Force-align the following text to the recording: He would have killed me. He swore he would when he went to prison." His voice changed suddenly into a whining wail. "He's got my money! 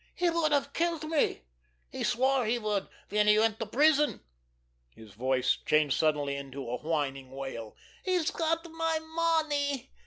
He 0.15 0.31
would 0.31 0.51
have 0.51 0.73
killed 0.73 1.03
me. 1.07 1.43
He 1.91 2.03
swore 2.03 2.43
he 2.47 2.57
would 2.57 2.87
when 3.09 3.27
he 3.27 3.37
went 3.37 3.59
to 3.59 3.67
prison." 3.67 4.21
His 4.95 5.11
voice 5.13 5.59
changed 5.63 5.95
suddenly 5.95 6.35
into 6.35 6.67
a 6.67 6.77
whining 6.77 7.29
wail. 7.29 7.75
"He's 8.03 8.31
got 8.31 8.67
my 8.71 8.97
money! 8.97 9.91